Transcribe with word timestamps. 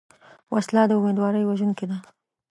وسله 0.53 0.83
د 0.89 0.91
امیدواري 0.99 1.43
وژونکې 1.49 1.85
ده 1.89 1.97